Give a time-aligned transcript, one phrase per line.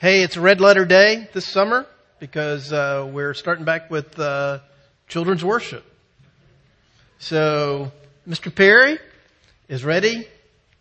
[0.00, 1.84] Hey, it's red letter day this summer
[2.20, 4.60] because uh, we're starting back with uh,
[5.08, 5.84] children's worship.
[7.18, 7.90] So,
[8.24, 8.54] Mr.
[8.54, 9.00] Perry
[9.68, 10.28] is ready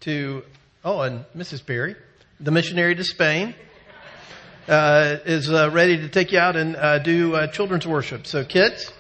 [0.02, 0.44] to,
[0.86, 1.66] oh, and Mrs.
[1.66, 1.96] Perry,
[2.40, 3.56] the missionary to Spain,
[4.68, 8.28] uh, is uh, ready to take you out and uh, do uh, children's worship.
[8.28, 8.94] So, kids,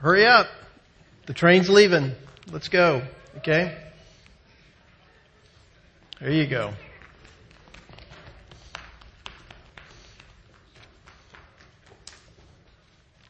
[0.00, 0.48] hurry up.
[1.24, 2.12] The train's leaving.
[2.52, 3.00] Let's go.
[3.38, 3.78] Okay?
[6.20, 6.74] There you go.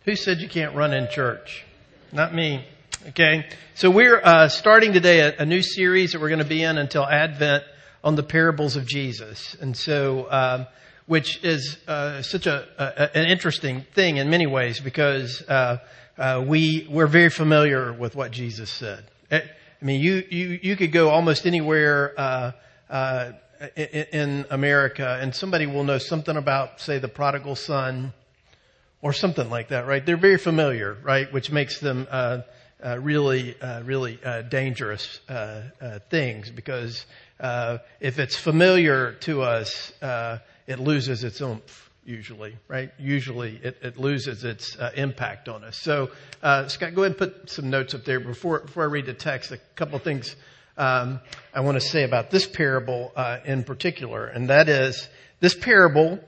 [0.05, 1.65] Who said you can't run in church?
[2.13, 2.63] Not me.
[3.09, 3.47] Okay.
[3.75, 6.77] So we're uh, starting today a, a, new series that we're going to be in
[6.77, 7.65] until Advent
[8.03, 10.67] on the parables of Jesus, and so um,
[11.07, 15.79] which is uh, such a, a, an interesting thing in many ways because uh,
[16.19, 19.07] uh we we're very familiar with what Jesus said.
[19.31, 22.13] Eh, I mean, you you you could go almost anywhere.
[22.19, 22.53] Uh,
[22.91, 23.33] uh,
[23.77, 28.13] in America, and somebody will know something about, say, the prodigal son,
[29.05, 30.05] or something like that, right?
[30.05, 31.31] They're very familiar, right?
[31.31, 32.41] Which makes them uh,
[32.83, 37.05] uh, really, uh, really uh, dangerous uh, uh, things because
[38.01, 39.93] if it's familiar to us,
[40.67, 41.83] it loses its oomph.
[42.07, 42.93] Usually, right?
[42.99, 45.79] Usually, it, it loses its impact on us.
[45.79, 46.11] So,
[46.43, 49.53] Scott, go ahead and put some notes up there before before I read the text.
[49.53, 50.37] A couple of things
[50.77, 51.21] um,
[51.55, 53.13] I want to say about this parable
[53.47, 55.09] in particular, and that is
[55.41, 56.21] this parable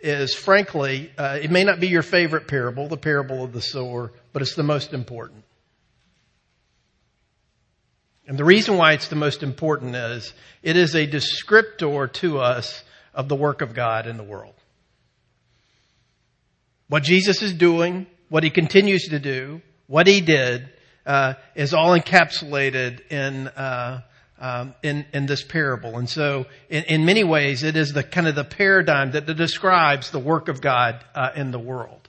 [0.00, 4.12] is frankly, uh, it may not be your favorite parable, the parable of the sower,
[4.32, 5.44] but it's the most important.
[8.26, 12.82] And the reason why it's the most important is it is a descriptor to us
[13.14, 14.54] of the work of God in the world.
[16.88, 20.68] What Jesus is doing, what he continues to do, what he did,
[21.04, 24.02] uh, is all encapsulated in uh,
[24.38, 25.98] um, in in this parable.
[25.98, 30.10] And so, in, in, many ways, it is the kind of the paradigm that describes
[30.10, 32.08] the work of God uh, in the world.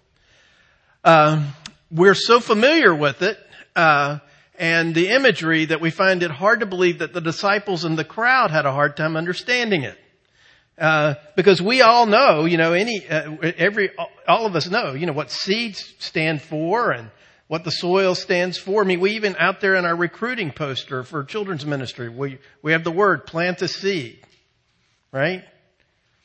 [1.04, 1.54] Um,
[1.92, 3.40] we're so familiar with it.
[3.76, 4.20] Uh,
[4.60, 8.04] and the imagery that we find it hard to believe that the disciples and the
[8.04, 9.98] crowd had a hard time understanding it.
[10.78, 13.92] Uh, because we all know, you know, any, uh, every,
[14.28, 17.10] all of us know, you know, what seeds stand for and
[17.48, 18.82] what the soil stands for.
[18.82, 22.74] I mean, we even out there in our recruiting poster for children's ministry, we, we
[22.74, 24.20] have the word plant a seed,
[25.12, 25.44] right?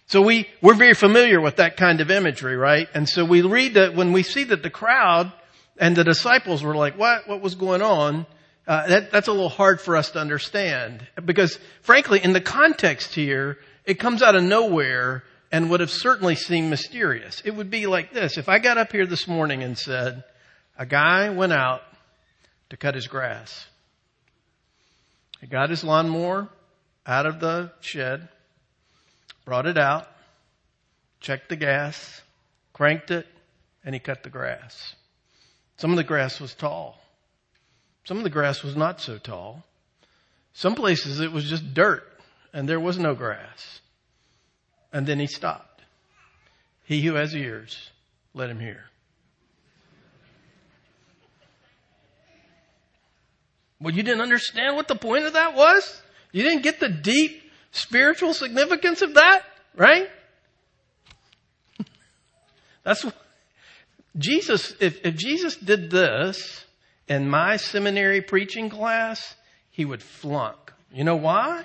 [0.07, 2.89] So we, we're very familiar with that kind of imagery, right?
[2.93, 5.33] And so we read that when we see that the crowd
[5.79, 8.27] and the disciples were like, what, what was going on?
[8.67, 13.15] Uh, that, that's a little hard for us to understand because frankly, in the context
[13.15, 17.43] here, it comes out of nowhere and would have certainly seemed mysterious.
[17.45, 18.39] It would be like this.
[18.39, 20.25] If I got up here this morning and said,
[20.83, 21.83] a guy went out
[22.69, 23.67] to cut his grass.
[25.41, 26.49] He got his lawnmower
[27.07, 28.29] out of the shed,
[29.45, 30.09] brought it out,
[31.21, 32.21] checked the gas,
[32.73, 33.29] cranked it,
[33.85, 34.97] and he cut the grass.
[35.77, 36.99] Some of the grass was tall.
[38.03, 39.63] Some of the grass was not so tall.
[40.53, 42.03] Some places it was just dirt
[42.53, 43.81] and there was no grass.
[44.93, 45.83] And then he stopped.
[46.83, 47.91] He who has ears,
[48.35, 48.87] let him hear.
[53.83, 56.01] Well, you didn't understand what the point of that was?
[56.31, 59.43] You didn't get the deep spiritual significance of that,
[59.75, 60.09] right?
[62.85, 63.17] That's what,
[64.17, 66.65] Jesus, if, if Jesus did this
[67.09, 69.35] in my seminary preaching class,
[69.71, 70.73] he would flunk.
[70.93, 71.65] You know why?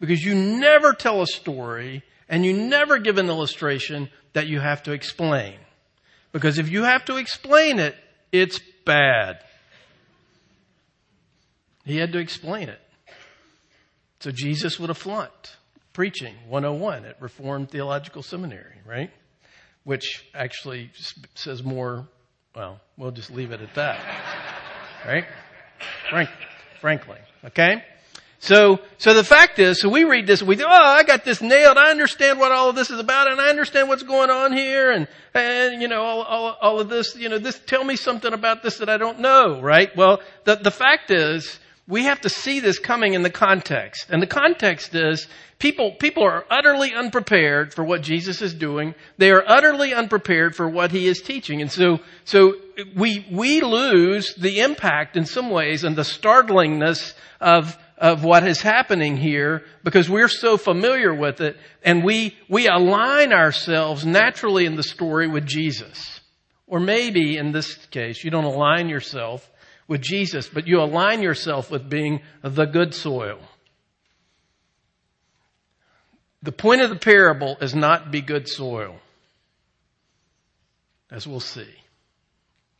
[0.00, 4.82] Because you never tell a story and you never give an illustration that you have
[4.84, 5.54] to explain.
[6.32, 7.94] Because if you have to explain it,
[8.32, 9.38] it's bad.
[11.84, 12.80] He had to explain it.
[14.20, 15.56] So Jesus would have flunked
[15.92, 19.10] preaching 101 at Reformed Theological Seminary, right?
[19.84, 20.90] Which actually
[21.34, 22.06] says more,
[22.54, 24.00] well, we'll just leave it at that,
[25.06, 25.24] right?
[26.10, 26.30] Frank,
[26.80, 27.84] frankly, okay?
[28.40, 31.40] So, so the fact is, so we read this, we think, oh, I got this
[31.40, 31.78] nailed.
[31.78, 34.90] I understand what all of this is about and I understand what's going on here
[34.90, 38.32] and, and, you know, all, all, all of this, you know, this, tell me something
[38.32, 39.94] about this that I don't know, right?
[39.96, 44.08] Well, the, the fact is, we have to see this coming in the context.
[44.08, 45.28] And the context is
[45.58, 48.94] people, people are utterly unprepared for what Jesus is doing.
[49.18, 51.60] They are utterly unprepared for what he is teaching.
[51.60, 52.54] And so, so
[52.96, 58.62] we, we lose the impact in some ways and the startlingness of, of what is
[58.62, 64.76] happening here because we're so familiar with it and we, we align ourselves naturally in
[64.76, 66.20] the story with Jesus.
[66.66, 69.48] Or maybe in this case, you don't align yourself
[69.86, 73.38] with Jesus, but you align yourself with being the good soil.
[76.44, 78.96] the point of the parable is not be good soil.
[81.10, 81.74] As we'll see.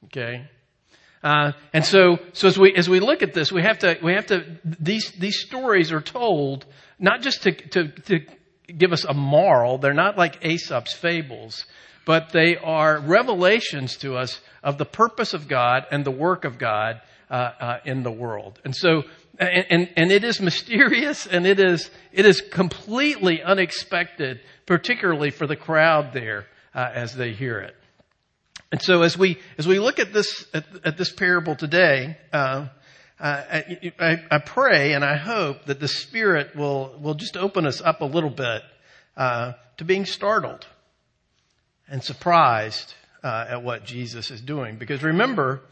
[0.04, 0.46] Okay?
[1.22, 4.12] Uh, and so, so as we as we look at this, we have to we
[4.12, 6.66] have to these these stories are told
[6.98, 8.20] not just to to to
[8.66, 9.78] give us a moral.
[9.78, 11.64] They're not like Aesop's fables,
[12.04, 16.58] but they are revelations to us of the purpose of God and the work of
[16.58, 18.60] God uh, uh, in the world.
[18.64, 19.02] And so,
[19.38, 25.46] and, and and it is mysterious and it is it is completely unexpected, particularly for
[25.46, 27.74] the crowd there uh, as they hear it.
[28.74, 32.66] And so as we, as we look at this, at, at this parable today, uh,
[33.20, 37.80] I, I, I, pray and I hope that the Spirit will, will just open us
[37.80, 38.62] up a little bit,
[39.16, 40.66] uh, to being startled
[41.88, 44.76] and surprised, uh, at what Jesus is doing.
[44.76, 45.62] Because remember,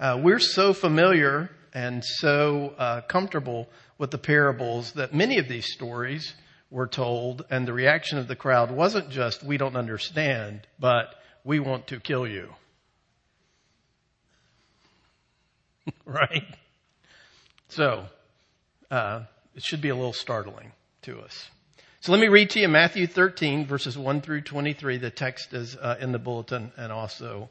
[0.00, 5.72] uh, we're so familiar and so, uh, comfortable with the parables that many of these
[5.72, 6.34] stories
[6.70, 11.14] were told and the reaction of the crowd wasn't just, we don't understand, but
[11.44, 12.48] we want to kill you.
[16.04, 16.44] right?
[17.68, 18.06] So,
[18.90, 19.22] uh,
[19.54, 20.72] it should be a little startling
[21.02, 21.48] to us.
[22.02, 24.98] So let me read to you Matthew 13 verses 1 through 23.
[24.98, 27.48] The text is uh, in the bulletin and also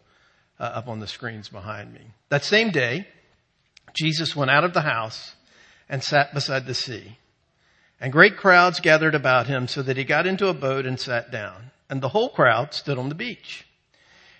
[0.59, 2.01] uh, up on the screens behind me.
[2.27, 3.07] That same day,
[3.94, 5.36] Jesus went out of the house
[5.88, 7.18] and sat beside the sea.
[8.01, 11.31] And great crowds gathered about him so that he got into a boat and sat
[11.31, 11.71] down.
[11.89, 13.65] And the whole crowd stood on the beach.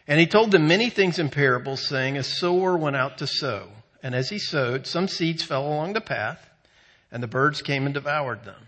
[0.10, 3.70] And he told them many things in parables, saying, A sower went out to sow.
[4.04, 6.50] And as he sowed, some seeds fell along the path,
[7.14, 8.68] and the birds came and devoured them.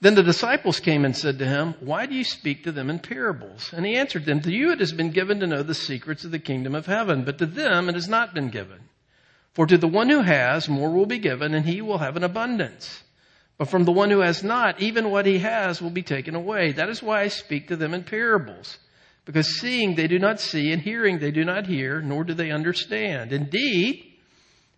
[0.00, 2.98] Then the disciples came and said to him, Why do you speak to them in
[2.98, 3.72] parables?
[3.72, 6.32] And he answered them, To you it has been given to know the secrets of
[6.32, 8.80] the kingdom of heaven, but to them it has not been given.
[9.54, 12.24] For to the one who has, more will be given, and he will have an
[12.24, 13.02] abundance.
[13.56, 16.72] But from the one who has not, even what he has will be taken away.
[16.72, 18.76] That is why I speak to them in parables.
[19.24, 22.50] Because seeing they do not see, and hearing they do not hear, nor do they
[22.50, 23.32] understand.
[23.32, 24.04] Indeed,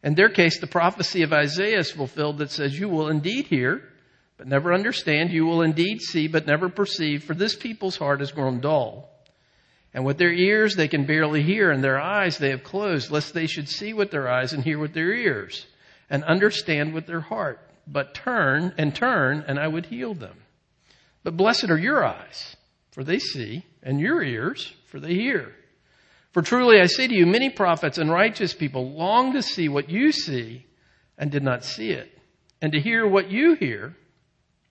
[0.04, 3.82] in their case, the prophecy of Isaiah is fulfilled that says, You will indeed hear,
[4.38, 5.32] but never understand.
[5.32, 9.10] You will indeed see, but never perceive, for this people's heart has grown dull.
[9.92, 13.34] And with their ears they can barely hear, and their eyes they have closed, lest
[13.34, 15.66] they should see with their eyes and hear with their ears,
[16.08, 17.60] and understand with their heart.
[17.86, 20.36] But turn and turn, and I would heal them.
[21.24, 22.56] But blessed are your eyes,
[22.92, 25.52] for they see, and your ears, for they hear.
[26.32, 29.90] For truly I say to you, many prophets and righteous people long to see what
[29.90, 30.64] you see
[31.16, 32.16] and did not see it,
[32.62, 33.96] and to hear what you hear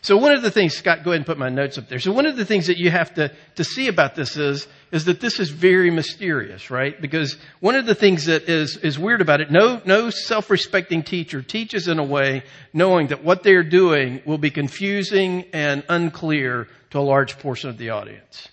[0.00, 1.98] So one of the things, Scott, go ahead and put my notes up there.
[1.98, 5.06] So one of the things that you have to, to see about this is, is
[5.06, 7.00] that this is very mysterious, right?
[7.00, 11.42] Because one of the things that is, is weird about it, no, no self-respecting teacher
[11.42, 16.98] teaches in a way knowing that what they're doing will be confusing and unclear to
[16.98, 18.48] a large portion of the audience.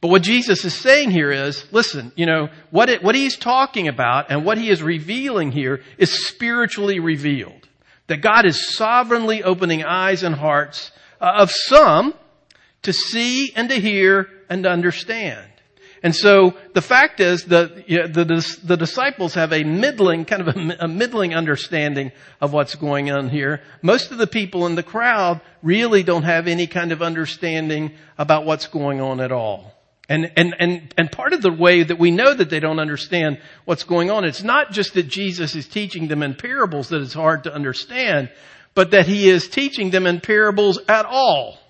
[0.00, 3.86] But what Jesus is saying here is, listen, you know, what, it, what he's talking
[3.86, 7.68] about and what he is revealing here is spiritually revealed.
[8.10, 10.90] That God is sovereignly opening eyes and hearts
[11.20, 12.12] uh, of some
[12.82, 15.46] to see and to hear and to understand.
[16.02, 20.42] And so the fact is that you know, the, the, disciples have a middling, kind
[20.42, 23.62] of a, a, middling understanding of what's going on here.
[23.80, 28.44] Most of the people in the crowd really don't have any kind of understanding about
[28.44, 29.79] what's going on at all.
[30.10, 33.38] And, and, and, and part of the way that we know that they don't understand
[33.64, 37.14] what's going on, it's not just that Jesus is teaching them in parables that it's
[37.14, 38.28] hard to understand,
[38.74, 41.60] but that he is teaching them in parables at all.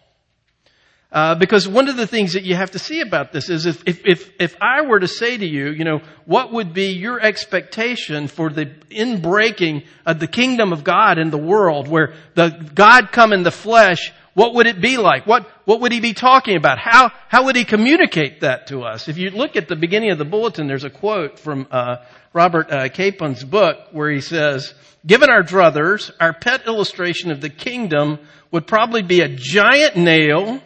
[1.12, 3.82] Uh, because one of the things that you have to see about this is if,
[3.87, 7.20] if, if, if I were to say to you, you know, what would be your
[7.20, 13.12] expectation for the inbreaking of the kingdom of God in the world where the God
[13.12, 15.26] come in the flesh, what would it be like?
[15.26, 16.78] What, what would he be talking about?
[16.78, 19.08] How, how would he communicate that to us?
[19.08, 21.96] If you look at the beginning of the bulletin, there's a quote from, uh,
[22.32, 24.72] Robert uh, Capon's book where he says,
[25.04, 28.20] given our druthers, our pet illustration of the kingdom
[28.52, 30.60] would probably be a giant nail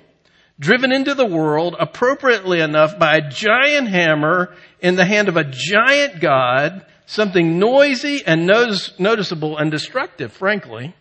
[0.58, 5.44] driven into the world appropriately enough by a giant hammer in the hand of a
[5.44, 10.94] giant God, something noisy and notice, noticeable and destructive, frankly.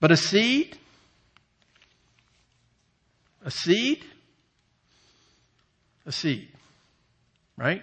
[0.00, 0.78] But a seed?
[3.44, 4.04] A seed?
[6.06, 6.48] A seed.
[7.56, 7.82] Right?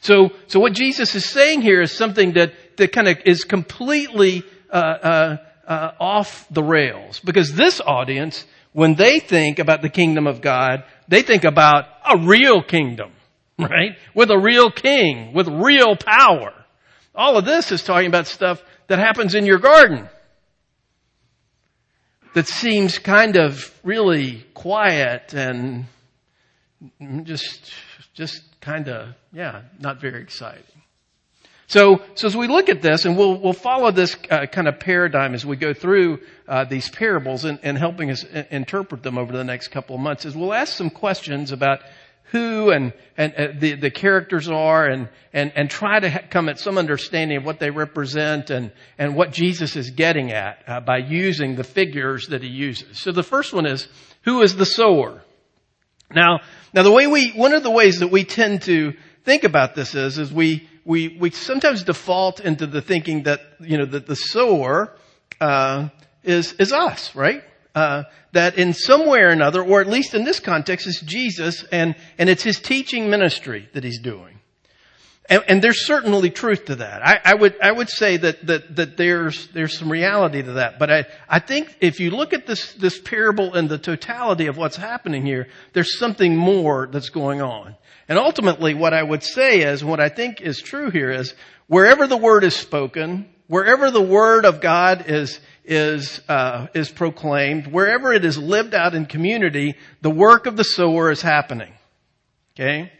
[0.00, 4.42] So, so what Jesus is saying here is something that, that kind of is completely
[4.70, 5.36] uh, uh,
[5.66, 7.20] uh, off the rails.
[7.20, 12.18] Because this audience when they think about the kingdom of God, they think about a
[12.18, 13.12] real kingdom,
[13.58, 13.96] right?
[14.14, 16.52] With a real king, with real power.
[17.14, 20.08] All of this is talking about stuff that happens in your garden.
[22.34, 25.86] That seems kind of really quiet and
[27.24, 27.72] just,
[28.14, 30.64] just kind of, yeah, not very exciting.
[31.66, 34.78] So, so as we look at this, and we'll, we'll follow this uh, kind of
[34.80, 39.32] paradigm as we go through uh, these parables and, and helping us interpret them over
[39.32, 41.80] the next couple of months, is we'll ask some questions about
[42.30, 46.48] who and, and uh, the, the characters are and, and, and try to ha- come
[46.48, 50.80] at some understanding of what they represent and, and what Jesus is getting at uh,
[50.80, 52.98] by using the figures that he uses.
[52.98, 53.88] So the first one is,
[54.22, 55.22] who is the sower?
[56.14, 56.40] Now,
[56.74, 58.92] now the way we, one of the ways that we tend to
[59.24, 63.78] think about this is, is we, we, we sometimes default into the thinking that, you
[63.78, 64.94] know, that the sower,
[65.40, 65.88] uh,
[66.24, 67.42] is, is us, right?
[67.74, 71.64] Uh, that in some way or another, or at least in this context, is Jesus
[71.70, 74.38] and, and it's his teaching ministry that he's doing.
[75.28, 77.06] And, and there's certainly truth to that.
[77.06, 80.78] I, I, would, I would say that, that, that there's, there's some reality to that.
[80.78, 84.56] But I, I think if you look at this, this parable and the totality of
[84.56, 87.76] what's happening here, there's something more that's going on.
[88.08, 91.34] And ultimately what I would say is, what I think is true here is,
[91.66, 97.66] wherever the word is spoken, wherever the word of God is, is, uh, is proclaimed,
[97.68, 101.72] wherever it is lived out in community, the work of the sower is happening.
[102.54, 102.90] Okay?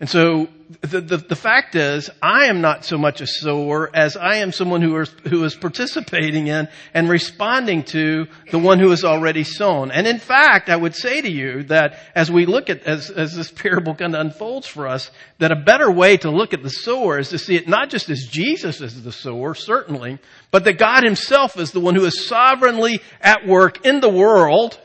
[0.00, 0.48] And so
[0.82, 4.52] the, the, the, fact is, I am not so much a sower as I am
[4.52, 9.42] someone who is, who is participating in and responding to the one who has already
[9.42, 9.90] sown.
[9.90, 13.34] And in fact, I would say to you that as we look at, as, as
[13.34, 16.70] this parable kind of unfolds for us, that a better way to look at the
[16.70, 20.20] sower is to see it not just as Jesus is the sower, certainly,
[20.52, 24.78] but that God himself is the one who is sovereignly at work in the world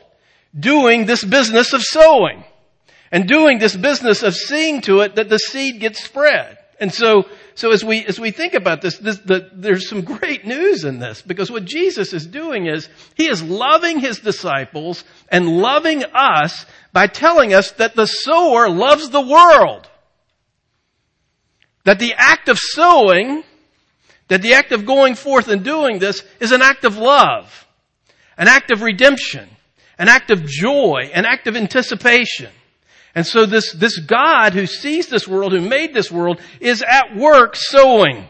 [0.58, 2.42] doing this business of sowing
[3.10, 6.58] and doing this business of seeing to it that the seed gets spread.
[6.80, 10.44] And so, so as we, as we think about this, this the, there's some great
[10.44, 15.48] news in this because what Jesus is doing is he is loving his disciples and
[15.48, 19.88] loving us by telling us that the sower loves the world.
[21.84, 23.44] That the act of sowing,
[24.28, 27.66] that the act of going forth and doing this is an act of love,
[28.36, 29.48] an act of redemption,
[29.98, 32.50] an act of joy, an act of anticipation.
[33.14, 37.16] And so this, this God who sees this world, who made this world, is at
[37.16, 38.28] work sowing.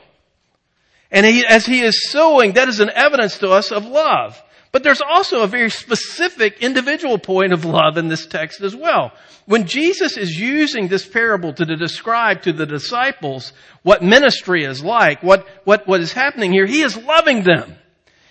[1.10, 4.40] And he, as he is sowing, that is an evidence to us of love.
[4.72, 9.12] But there's also a very specific individual point of love in this text as well.
[9.46, 13.52] When Jesus is using this parable to describe to the disciples
[13.84, 17.76] what ministry is like, what, what, what is happening here, he is loving them.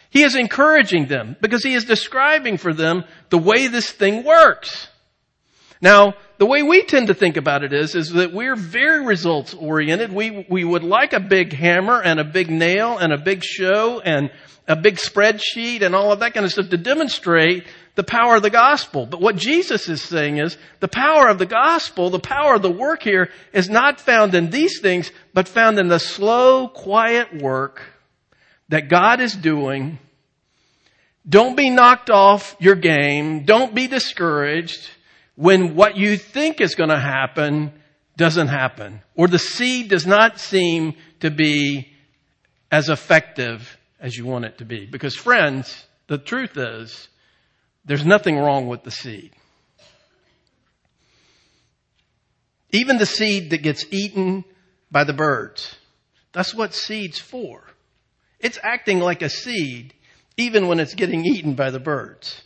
[0.09, 4.89] He is encouraging them because he is describing for them the way this thing works.
[5.81, 9.53] Now, the way we tend to think about it is, is that we're very results
[9.53, 10.11] oriented.
[10.11, 14.01] We, we would like a big hammer and a big nail and a big show
[14.01, 14.29] and
[14.67, 18.41] a big spreadsheet and all of that kind of stuff to demonstrate the power of
[18.41, 19.05] the gospel.
[19.05, 22.69] But what Jesus is saying is the power of the gospel, the power of the
[22.69, 27.81] work here is not found in these things, but found in the slow, quiet work
[28.67, 29.97] that God is doing.
[31.25, 33.45] Don't be knocked off your game.
[33.45, 34.89] Don't be discouraged
[35.35, 37.73] when what you think is going to happen
[38.15, 41.87] doesn't happen, or the seed does not seem to be
[42.71, 44.85] as effective as you want it to be.
[44.85, 47.07] Because friends, the truth is,
[47.85, 49.31] there's nothing wrong with the seed.
[52.73, 54.43] even the seed that gets eaten
[54.91, 55.77] by the birds.
[56.33, 57.63] That's what seed's for.
[58.39, 59.93] It's acting like a seed
[60.35, 62.41] even when it's getting eaten by the birds.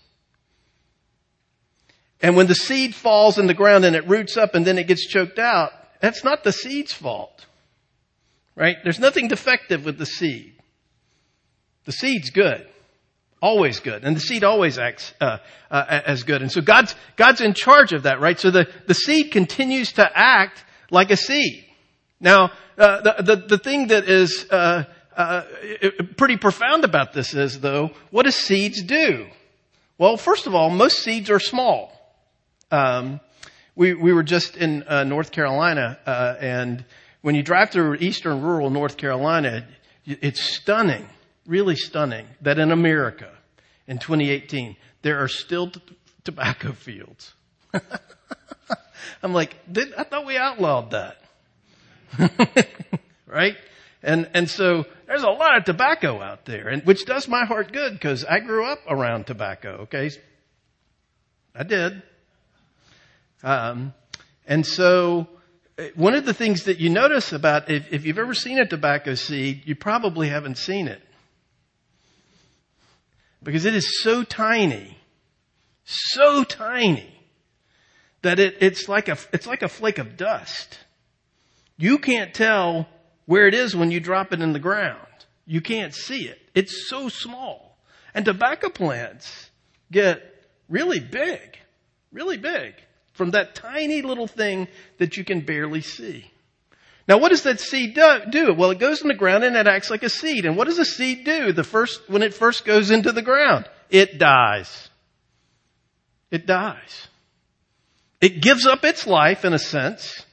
[2.21, 4.88] And when the seed falls in the ground and it roots up and then it
[4.88, 5.71] gets choked out,
[6.01, 7.45] that's not the seed's fault.
[8.55, 8.77] Right?
[8.83, 10.53] There's nothing defective with the seed.
[11.86, 12.67] The seed's good.
[13.39, 14.03] Always good.
[14.03, 15.38] And the seed always acts uh,
[15.69, 16.41] uh, as good.
[16.41, 18.39] And so God's, God's in charge of that, right?
[18.39, 21.65] So the, the seed continues to act like a seed.
[22.19, 25.43] Now, uh, the, the, the thing that is uh, uh,
[26.17, 29.27] pretty profound about this is, though, what do seeds do?
[30.00, 31.97] Well, first of all, most seeds are small.
[32.71, 33.19] Um,
[33.75, 36.83] we we were just in uh, North Carolina, uh, and
[37.21, 39.65] when you drive through eastern rural North Carolina,
[40.05, 41.07] it's stunning,
[41.45, 43.29] really stunning, that in America,
[43.88, 45.81] in 2018, there are still t-
[46.24, 47.33] tobacco fields.
[49.24, 49.55] I'm like,
[49.97, 51.17] I thought we outlawed that,
[53.27, 53.55] right?
[54.03, 57.71] And and so there's a lot of tobacco out there, and which does my heart
[57.71, 59.81] good because I grew up around tobacco.
[59.83, 60.12] Okay,
[61.55, 62.01] I did.
[63.44, 63.94] Um,
[64.48, 65.27] and so
[65.96, 69.15] one of the things that you notice about if, if you've ever seen a tobacco
[69.15, 71.01] seed, you probably haven't seen it.
[73.44, 74.98] Because it is so tiny,
[75.86, 77.13] so tiny,
[78.24, 80.79] that it, it's like a, it's like a flake of dust.
[81.77, 82.88] You can't tell
[83.25, 84.98] where it is when you drop it in the ground.
[85.46, 86.39] You can't see it.
[86.56, 87.77] It's so small.
[88.15, 89.51] And tobacco plants
[89.91, 90.24] get
[90.67, 91.58] really big,
[92.12, 92.74] really big
[93.17, 94.67] from that tiny little thing
[95.00, 96.31] that you can barely see.
[97.07, 98.53] Now what does that seed do?
[98.53, 100.45] Well, it goes in the ground and it acts like a seed.
[100.45, 103.67] And what does a seed do the first, when it first goes into the ground?
[103.89, 104.89] It dies.
[106.29, 107.07] It dies.
[108.21, 110.25] It gives up its life in a sense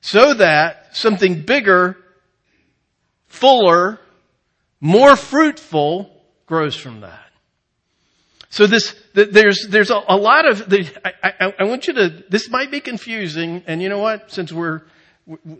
[0.00, 1.96] so that something bigger,
[3.26, 3.98] fuller,
[4.80, 6.10] more fruitful
[6.46, 7.23] grows from that.
[8.54, 12.48] So this, there's, there's a, lot of, the, I, I, I want you to, this
[12.48, 14.30] might be confusing, and you know what?
[14.30, 14.82] Since we're,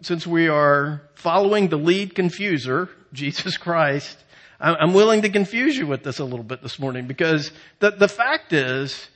[0.03, 4.16] since we are following the lead confuser, Jesus Christ,
[4.61, 8.07] I'm willing to confuse you with this a little bit this morning because the, the
[8.07, 9.09] fact is,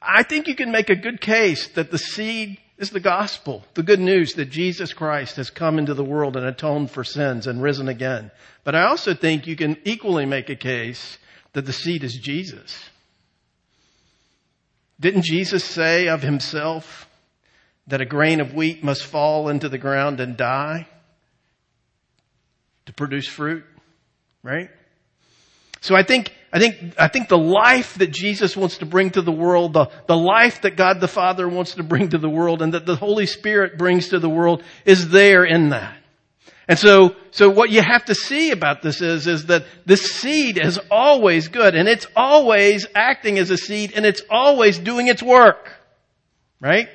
[0.00, 3.82] I think you can make a good case that the seed is the gospel, the
[3.82, 7.60] good news that Jesus Christ has come into the world and atoned for sins and
[7.60, 8.30] risen again.
[8.62, 11.18] But I also think you can equally make a case
[11.54, 12.90] that the seed is Jesus.
[14.98, 17.08] Didn't Jesus say of himself
[17.86, 20.86] that a grain of wheat must fall into the ground and die
[22.86, 23.64] to produce fruit?
[24.42, 24.70] Right?
[25.80, 29.22] So I think, I think, I think the life that Jesus wants to bring to
[29.22, 32.62] the world, the, the life that God the Father wants to bring to the world
[32.62, 35.96] and that the Holy Spirit brings to the world is there in that.
[36.68, 40.58] And so, so what you have to see about this is, is that the seed
[40.58, 45.22] is always good and it's always acting as a seed and it's always doing its
[45.22, 45.72] work.
[46.60, 46.88] Right?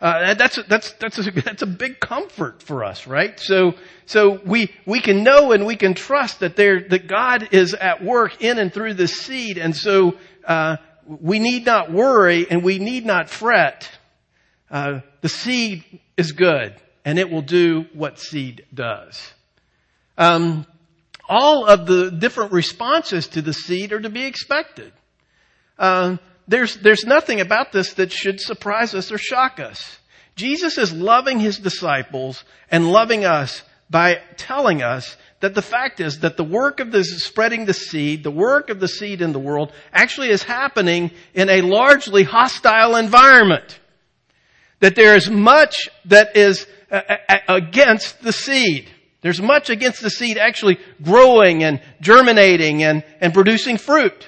[0.00, 3.40] Uh, that's, that's, that's a, that's a big comfort for us, right?
[3.40, 3.72] So,
[4.06, 8.04] so we, we can know and we can trust that there, that God is at
[8.04, 9.56] work in and through this seed.
[9.58, 13.90] And so, uh, we need not worry and we need not fret.
[14.70, 15.84] Uh, the seed
[16.16, 19.32] is good and it will do what seed does.
[20.16, 20.66] Um,
[21.28, 24.92] all of the different responses to the seed are to be expected.
[25.78, 29.98] Um, there's there's nothing about this that should surprise us or shock us.
[30.36, 36.20] Jesus is loving his disciples and loving us by telling us that the fact is
[36.20, 39.38] that the work of this spreading the seed, the work of the seed in the
[39.38, 43.78] world, actually is happening in a largely hostile environment.
[44.80, 46.66] That there is much that is
[47.48, 48.90] against the seed.
[49.22, 54.26] There's much against the seed actually growing and germinating and, and producing fruit.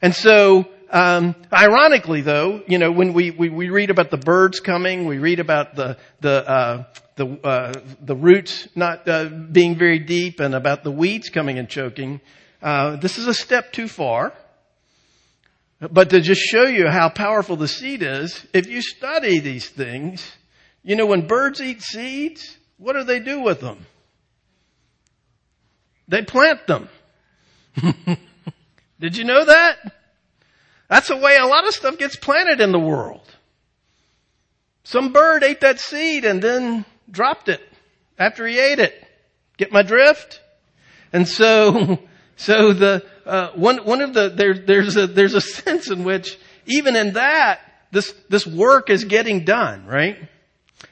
[0.00, 4.58] And so, um, ironically though, you know, when we, we, we, read about the birds
[4.58, 10.00] coming, we read about the, the, uh, the, uh, the roots not uh, being very
[10.00, 12.20] deep and about the weeds coming and choking,
[12.60, 14.32] uh, this is a step too far.
[15.80, 20.30] But to just show you how powerful the seed is, if you study these things,
[20.82, 23.86] you know, when birds eat seeds, what do they do with them?
[26.08, 26.88] They plant them.
[29.00, 29.76] Did you know that?
[30.88, 33.26] That's the way a lot of stuff gets planted in the world.
[34.84, 37.60] Some bird ate that seed and then dropped it
[38.18, 38.92] after he ate it.
[39.56, 40.40] Get my drift?
[41.12, 41.98] And so,
[42.36, 46.38] so the, uh, one, one of the, there, there's a, there's a sense in which
[46.66, 50.18] even in that, this, this work is getting done, right?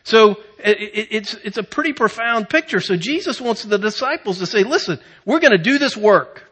[0.02, 2.80] So it's, it's a pretty profound picture.
[2.80, 6.50] So Jesus wants the disciples to say, listen, we're going to do this work.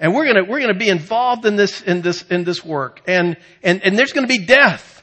[0.00, 3.00] And we're going to, we're to be involved in this, in this, in this work.
[3.06, 5.02] And, and, and there's going to be death.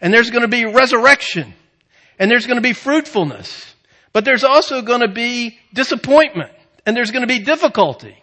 [0.00, 1.54] And there's going to be resurrection.
[2.18, 3.74] And there's going to be fruitfulness.
[4.12, 6.52] But there's also going to be disappointment.
[6.86, 8.16] And there's going to be difficulty.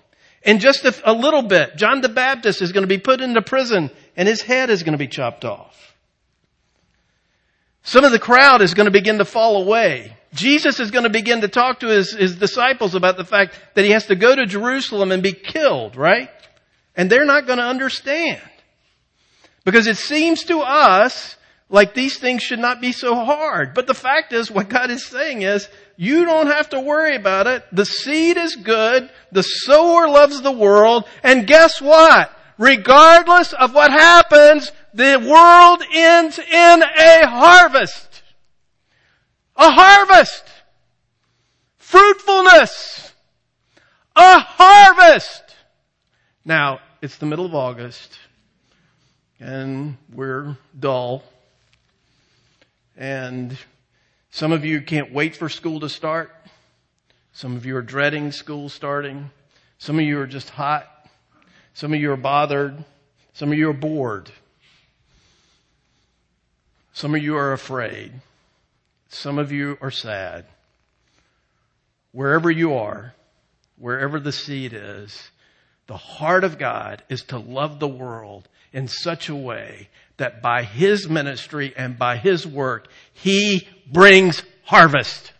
[0.43, 3.41] In just a, a little bit, John the Baptist is going to be put into
[3.41, 5.88] prison and his head is going to be chopped off.
[7.83, 10.15] Some of the crowd is going to begin to fall away.
[10.33, 13.85] Jesus is going to begin to talk to his, his disciples about the fact that
[13.85, 16.29] he has to go to Jerusalem and be killed, right?
[16.95, 18.41] And they're not going to understand.
[19.65, 21.35] Because it seems to us
[21.69, 23.73] like these things should not be so hard.
[23.73, 27.47] But the fact is, what God is saying is, you don't have to worry about
[27.47, 27.63] it.
[27.71, 29.09] The seed is good.
[29.31, 31.05] The sower loves the world.
[31.23, 32.31] And guess what?
[32.57, 38.23] Regardless of what happens, the world ends in a harvest.
[39.55, 40.43] A harvest.
[41.77, 43.13] Fruitfulness.
[44.15, 45.43] A harvest.
[46.45, 48.17] Now, it's the middle of August
[49.39, 51.23] and we're dull
[52.97, 53.57] and
[54.31, 56.35] some of you can't wait for school to start.
[57.31, 59.31] Some of you are dreading school starting.
[59.77, 60.87] Some of you are just hot.
[61.73, 62.83] Some of you are bothered.
[63.33, 64.29] Some of you are bored.
[66.93, 68.13] Some of you are afraid.
[69.09, 70.45] Some of you are sad.
[72.11, 73.13] Wherever you are,
[73.77, 75.29] wherever the seed is,
[75.87, 80.63] the heart of God is to love the world in such a way that by
[80.63, 85.33] His ministry and by His work, He brings harvest.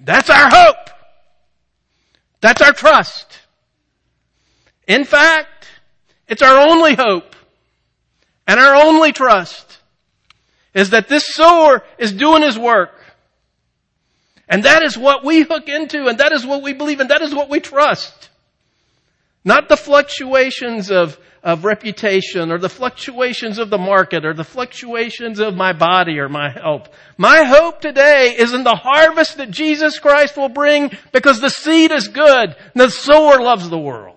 [0.00, 0.90] That's our hope.
[2.40, 3.40] That's our trust.
[4.86, 5.68] In fact,
[6.28, 7.35] it's our only hope
[8.46, 9.78] and our only trust
[10.74, 12.92] is that this sower is doing his work.
[14.48, 17.22] And that is what we hook into and that is what we believe and that
[17.22, 18.30] is what we trust.
[19.44, 25.38] Not the fluctuations of of reputation or the fluctuations of the market or the fluctuations
[25.38, 26.88] of my body or my health.
[27.16, 31.92] My hope today is in the harvest that Jesus Christ will bring because the seed
[31.92, 34.15] is good and the sower loves the world.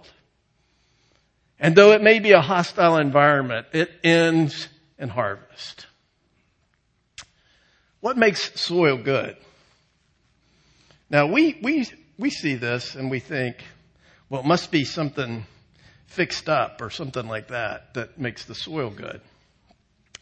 [1.59, 5.87] And though it may be a hostile environment, it ends in harvest.
[7.99, 9.35] What makes soil good?
[11.09, 13.57] Now we, we, we see this and we think,
[14.29, 15.45] well, it must be something
[16.07, 19.21] fixed up or something like that that makes the soil good.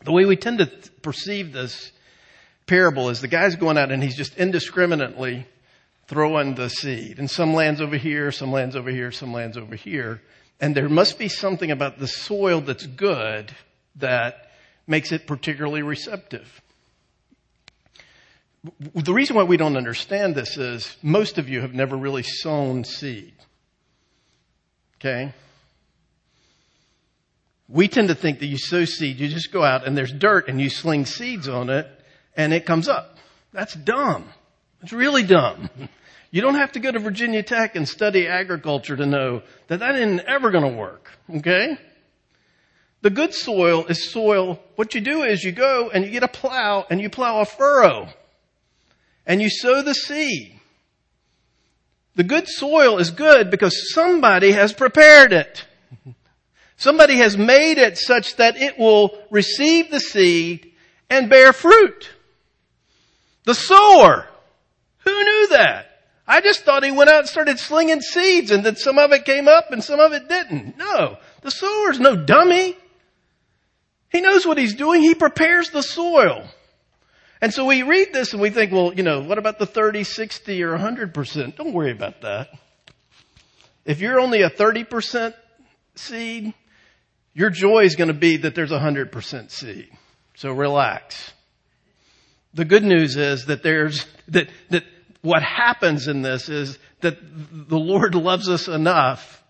[0.03, 0.67] The way we tend to
[1.01, 1.91] perceive this
[2.65, 5.45] parable is the guy's going out and he's just indiscriminately
[6.07, 7.19] throwing the seed.
[7.19, 10.21] And some lands over here, some lands over here, some lands over here.
[10.59, 13.51] And there must be something about the soil that's good
[13.97, 14.49] that
[14.87, 16.61] makes it particularly receptive.
[18.95, 22.83] The reason why we don't understand this is most of you have never really sown
[22.83, 23.33] seed.
[24.99, 25.33] Okay?
[27.69, 30.47] We tend to think that you sow seed, you just go out and there's dirt
[30.47, 31.87] and you sling seeds on it
[32.35, 33.17] and it comes up.
[33.51, 34.25] That's dumb.
[34.81, 35.69] It's really dumb.
[36.29, 39.95] You don't have to go to Virginia Tech and study agriculture to know that that
[39.95, 41.11] isn't ever going to work.
[41.37, 41.77] Okay?
[43.01, 44.59] The good soil is soil.
[44.75, 47.45] What you do is you go and you get a plow and you plow a
[47.45, 48.09] furrow
[49.25, 50.59] and you sow the seed.
[52.15, 55.65] The good soil is good because somebody has prepared it.
[56.75, 60.73] Somebody has made it such that it will receive the seed
[61.09, 62.09] and bear fruit.
[63.45, 64.27] The sower.
[64.99, 65.86] Who knew that?
[66.27, 69.23] I just thought he went out and started slinging seeds and that some of it
[69.23, 70.77] came up and some of it didn't.
[70.77, 71.17] No.
[71.41, 72.75] The sower's no dummy.
[74.09, 75.01] He knows what he's doing.
[75.01, 76.45] He prepares the soil.
[77.41, 80.03] And so we read this and we think, well, you know, what about the 30,
[80.03, 81.55] 60, or 100%?
[81.55, 82.49] Don't worry about that.
[83.85, 85.33] If you're only a 30%
[85.95, 86.53] seed,
[87.33, 89.89] your joy is going to be that there's a hundred percent seed.
[90.35, 91.31] So relax.
[92.53, 94.83] The good news is that there's, that, that
[95.27, 99.43] what happens in this is that the Lord loves us enough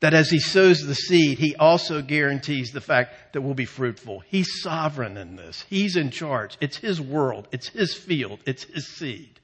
[0.00, 4.20] that as He sows the seed, He also guarantees the fact that we'll be fruitful.
[4.20, 5.64] He's sovereign in this.
[5.68, 6.56] He's in charge.
[6.60, 7.48] It's His world.
[7.50, 8.40] It's His field.
[8.46, 9.40] It's His seed.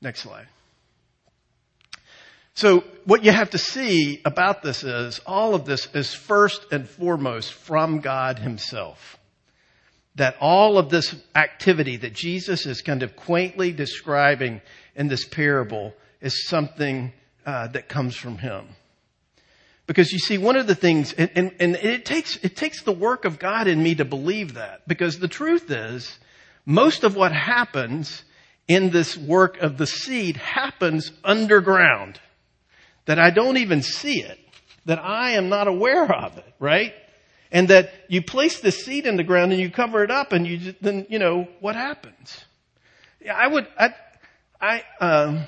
[0.00, 0.46] Next slide.
[2.54, 6.88] So what you have to see about this is all of this is first and
[6.88, 9.18] foremost from God himself.
[10.16, 14.60] That all of this activity that Jesus is kind of quaintly describing
[14.94, 17.12] in this parable is something
[17.44, 18.68] uh, that comes from him.
[19.86, 22.92] Because you see, one of the things, and, and, and, it takes, it takes the
[22.92, 24.86] work of God in me to believe that.
[24.88, 26.18] Because the truth is,
[26.64, 28.24] most of what happens
[28.66, 32.18] in this work of the seed happens underground.
[33.04, 34.38] That I don't even see it.
[34.86, 36.94] That I am not aware of it, right?
[37.54, 40.46] And that you place the seed in the ground and you cover it up and
[40.46, 42.44] you then, you know, what happens?
[43.32, 43.94] I would, I,
[44.60, 45.46] I, um,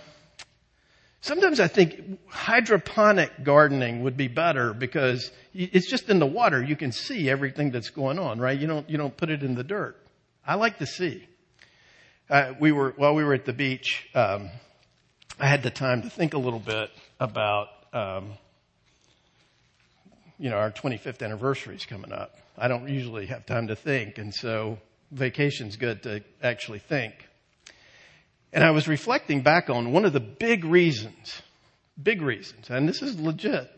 [1.27, 6.63] Sometimes I think hydroponic gardening would be better because it's just in the water.
[6.63, 8.57] You can see everything that's going on, right?
[8.57, 9.97] You don't, you don't put it in the dirt.
[10.47, 11.27] I like to see.
[12.31, 14.51] Uh, we were, while we were at the beach, um,
[15.41, 18.35] I had the time to think a little bit about, um,
[20.39, 22.37] you know, our 25th anniversary is coming up.
[22.59, 24.79] I don't usually have time to think, and so
[25.11, 27.15] vacation's good to actually think.
[28.53, 31.43] And I was reflecting back on one of the big reasons,
[32.01, 33.71] big reasons, and this is legit.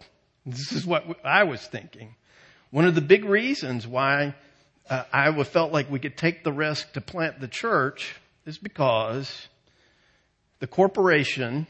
[0.47, 2.14] This is what I was thinking.
[2.71, 4.35] One of the big reasons why
[4.88, 8.16] uh, I felt like we could take the risk to plant the church
[8.47, 9.49] is because
[10.61, 11.66] the corporation,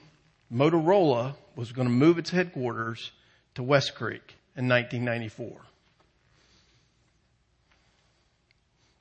[0.52, 3.10] Motorola, was going to move its headquarters
[3.54, 5.56] to West Creek in 1994.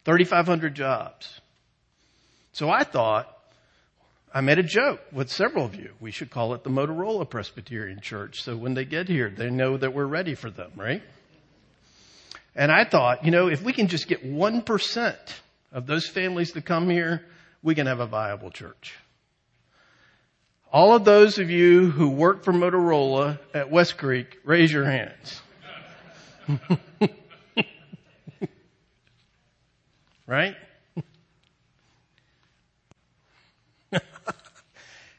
[0.06, 1.42] 3,500 jobs.
[2.54, 3.28] So I thought,
[4.34, 5.92] I made a joke with several of you.
[6.00, 8.42] We should call it the Motorola Presbyterian Church.
[8.44, 11.02] So when they get here, they know that we're ready for them, right?
[12.56, 15.16] And I thought, you know, if we can just get 1%
[15.72, 17.26] of those families to come here,
[17.64, 18.96] we can have a viable church.
[20.72, 25.42] All of those of you who work for Motorola at West Creek, raise your hands.
[30.28, 30.56] right?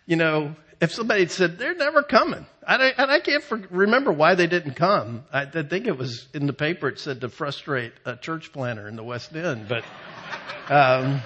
[0.07, 4.35] you know, if somebody said they're never coming, I, and I can't for, remember why
[4.35, 5.25] they didn't come.
[5.33, 6.89] I, I, think it was in the paper.
[6.89, 9.85] It said to frustrate a church planter in the West End, but
[10.71, 11.23] um,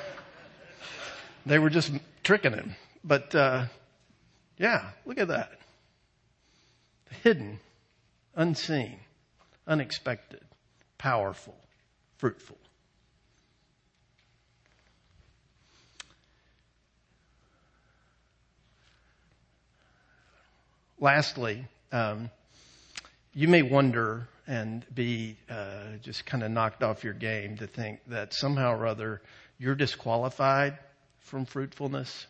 [1.45, 2.77] they were just tricking him.
[3.05, 3.67] But uh,
[4.57, 5.51] yeah, look at that,
[7.23, 7.59] hidden,
[8.35, 8.99] unseen,
[9.67, 10.41] unexpected,
[10.99, 11.57] powerful,
[12.19, 12.59] fruitful.
[20.99, 22.31] Lastly, um,
[23.35, 28.01] you may wonder and be uh, just kind of knocked off your game to think
[28.07, 29.23] that somehow or other
[29.59, 30.79] you're disqualified
[31.21, 32.27] from fruitfulness.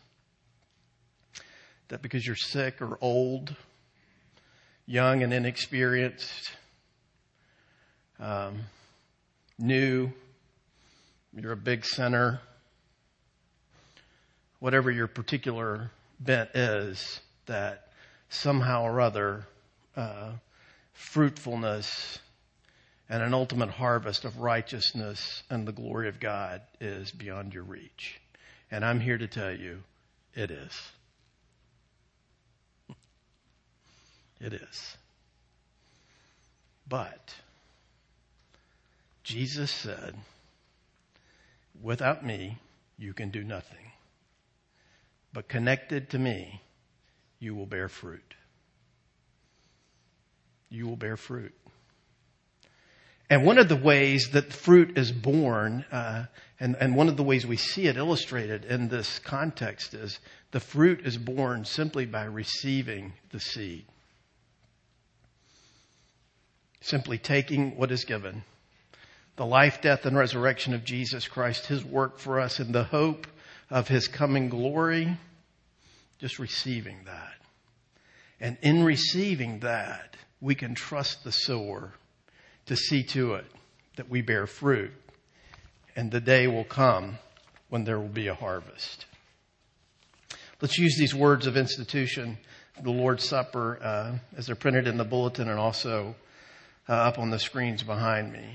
[1.89, 3.55] That because you're sick or old,
[4.85, 6.51] young and inexperienced,
[8.19, 8.59] um,
[9.57, 10.11] new,
[11.35, 12.41] you're a big sinner,
[14.59, 17.89] whatever your particular bent is, that
[18.29, 19.45] somehow or other
[19.95, 20.31] uh,
[20.93, 22.19] fruitfulness
[23.09, 28.19] and an ultimate harvest of righteousness and the glory of God is beyond your reach.
[28.71, 29.83] And I'm here to tell you,
[30.33, 30.71] it is.
[34.39, 34.97] It is.
[36.87, 37.35] But
[39.23, 40.15] Jesus said,
[41.81, 42.57] without me,
[42.97, 43.91] you can do nothing.
[45.31, 46.61] But connected to me,
[47.39, 48.35] you will bear fruit.
[50.69, 51.53] You will bear fruit.
[53.29, 56.25] And one of the ways that fruit is born, uh,
[56.59, 60.19] and, and one of the ways we see it illustrated in this context is
[60.51, 63.85] the fruit is born simply by receiving the seed.
[66.81, 68.43] Simply taking what is given.
[69.35, 73.27] The life, death, and resurrection of Jesus Christ, His work for us in the hope
[73.69, 75.17] of His coming glory
[76.23, 77.33] just receiving that.
[78.39, 81.91] And in receiving that, we can trust the sower
[82.67, 83.45] to see to it
[83.97, 84.91] that we bear fruit.
[85.97, 87.17] And the day will come
[87.67, 89.05] when there will be a harvest.
[90.61, 92.37] Let's use these words of institution,
[92.81, 96.15] the Lord's Supper, uh, as they're printed in the bulletin and also
[96.87, 98.45] uh, up on the screens behind me.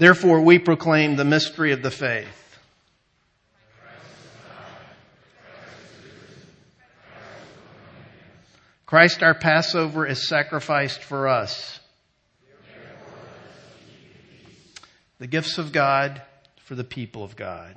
[0.00, 2.26] Therefore, we proclaim the mystery of the faith.
[8.86, 11.80] Christ our Passover is sacrificed for us.
[15.18, 16.22] The gifts of God
[16.64, 17.76] for the people of God.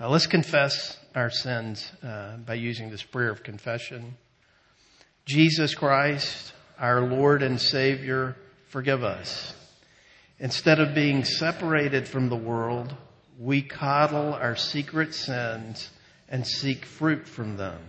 [0.00, 4.16] Uh, let's confess our sins uh, by using this prayer of confession.
[5.26, 8.38] Jesus Christ, our Lord and Savior,
[8.70, 9.52] forgive us.
[10.38, 12.94] Instead of being separated from the world,
[13.38, 15.90] we coddle our secret sins
[16.28, 17.80] and seek fruit from them.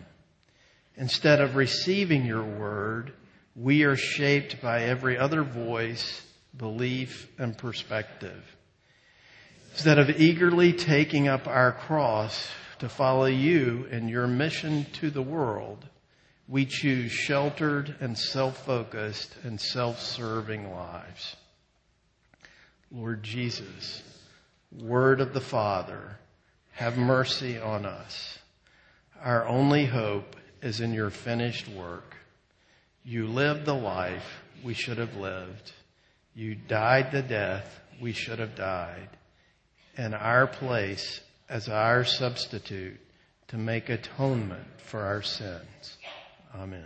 [0.95, 3.11] Instead of receiving your word,
[3.55, 6.25] we are shaped by every other voice,
[6.57, 8.43] belief, and perspective.
[9.71, 15.21] Instead of eagerly taking up our cross to follow you and your mission to the
[15.21, 15.85] world,
[16.47, 21.35] we choose sheltered and self-focused and self-serving lives.
[22.91, 24.01] Lord Jesus,
[24.71, 26.17] Word of the Father,
[26.71, 28.39] have mercy on us.
[29.21, 32.15] Our only hope is in your finished work.
[33.03, 35.71] You lived the life we should have lived.
[36.35, 39.09] You died the death we should have died
[39.97, 42.99] in our place as our substitute
[43.47, 45.97] to make atonement for our sins.
[46.55, 46.85] Amen.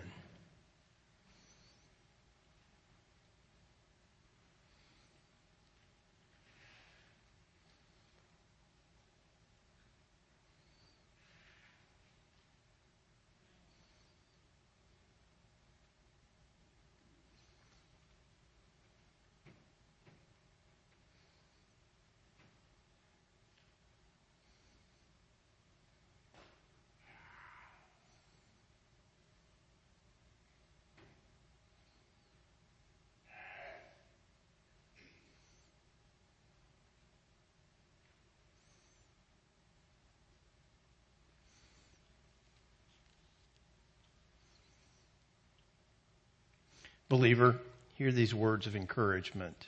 [47.11, 47.57] Believer,
[47.95, 49.67] hear these words of encouragement.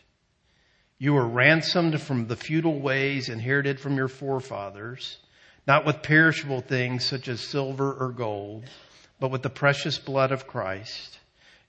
[0.98, 5.18] You were ransomed from the futile ways inherited from your forefathers,
[5.68, 8.64] not with perishable things such as silver or gold,
[9.20, 11.20] but with the precious blood of Christ.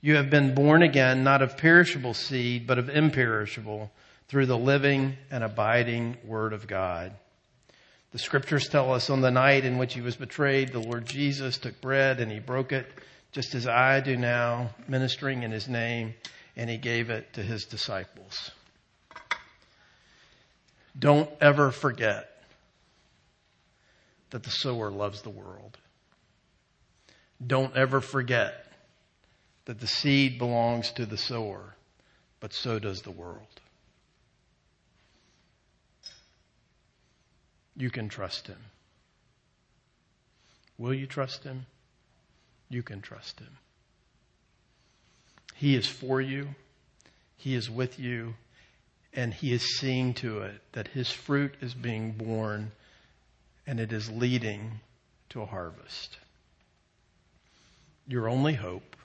[0.01, 3.91] You have been born again, not of perishable seed, but of imperishable,
[4.29, 7.15] through the living and abiding Word of God.
[8.13, 11.59] The scriptures tell us on the night in which he was betrayed, the Lord Jesus
[11.59, 12.87] took bread and he broke it
[13.35, 16.15] just as I do now, ministering in his name,
[16.57, 18.53] and he gave it to his disciples.
[20.97, 22.31] Don't ever forget
[24.31, 25.77] that the sower loves the world.
[27.45, 28.67] Don't ever forget
[29.65, 31.75] that the seed belongs to the sower,
[32.39, 33.61] but so does the world.
[37.77, 38.59] You can trust him.
[40.79, 41.67] Will you trust him?
[42.69, 43.59] You can trust him.
[45.55, 46.49] He is for you.
[47.37, 48.35] He is with you.
[49.13, 52.73] And he is seeing to it that his fruit is being borne
[53.67, 54.81] and it is leading
[55.31, 56.19] to a harvest.
[58.07, 58.97] Your only hope,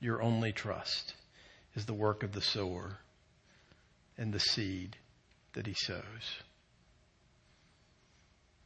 [0.00, 1.14] your only trust
[1.74, 2.98] is the work of the sower
[4.16, 4.96] and the seed
[5.52, 6.42] that he sows.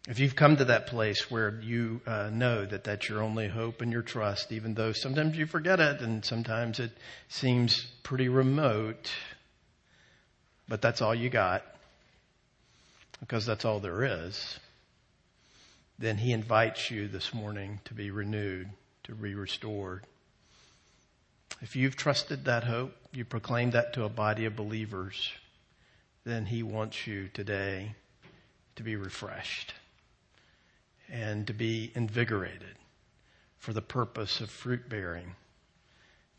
[0.08, 3.82] If you've come to that place where you uh, know that that's your only hope
[3.82, 6.90] and your trust, even though sometimes you forget it and sometimes it
[7.28, 9.12] seems pretty remote,
[10.68, 11.64] but that's all you got
[13.20, 14.58] because that's all there is,
[16.00, 18.68] then he invites you this morning to be renewed,
[19.04, 20.02] to be restored.
[21.60, 25.30] If you've trusted that hope, you proclaim that to a body of believers,
[26.24, 27.94] then he wants you today
[28.74, 29.74] to be refreshed
[31.12, 32.74] and to be invigorated
[33.58, 35.34] for the purpose of fruit bearing,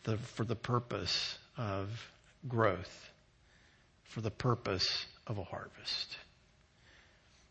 [0.04, 1.90] the, for the purpose of
[2.48, 3.10] growth,
[4.04, 6.18] for the purpose of a harvest.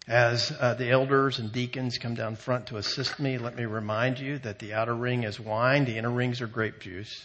[0.08, 4.18] As uh, the elders and deacons come down front to assist me, let me remind
[4.18, 7.24] you that the outer ring is wine, the inner rings are grape juice.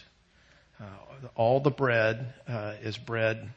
[0.80, 0.84] Uh,
[1.34, 3.50] all the bread uh, is bread